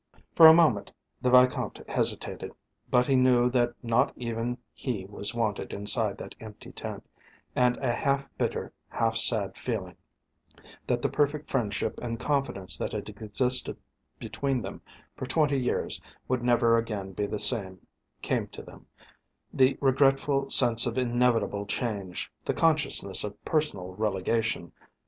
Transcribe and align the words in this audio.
For 0.35 0.47
a 0.47 0.53
moment 0.55 0.91
the 1.21 1.29
Vicomte 1.29 1.79
hesitated, 1.87 2.53
but 2.89 3.05
he 3.05 3.15
knew 3.15 3.51
that 3.51 3.73
not 3.83 4.11
even 4.15 4.57
he 4.73 5.05
was 5.05 5.35
wanted 5.35 5.73
inside 5.73 6.17
that 6.17 6.33
empty 6.39 6.71
tent, 6.71 7.07
and 7.55 7.77
a 7.77 7.93
half 7.93 8.27
bitter, 8.35 8.73
half 8.89 9.15
sad 9.15 9.59
feeling 9.59 9.95
that 10.87 11.03
the 11.03 11.09
perfect 11.09 11.51
friendship 11.51 11.99
and 12.01 12.19
confidence 12.19 12.79
that 12.79 12.93
had 12.93 13.09
existed 13.09 13.77
between 14.17 14.59
them 14.63 14.81
for 15.15 15.27
twenty 15.27 15.59
years 15.59 16.01
would 16.27 16.41
never 16.43 16.79
again 16.79 17.13
be 17.13 17.27
the 17.27 17.37
same 17.37 17.85
came 18.23 18.47
to 18.47 18.63
them, 18.63 18.87
the 19.53 19.77
regretful 19.81 20.49
sense 20.49 20.87
of 20.87 20.97
inevitable 20.97 21.67
change, 21.67 22.31
the 22.43 22.55
consciousness 22.55 23.23
of 23.23 23.45
personal 23.45 23.93
relegation. 23.93 24.71